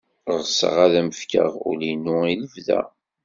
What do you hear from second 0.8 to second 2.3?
ad am-fkeɣ ul-inu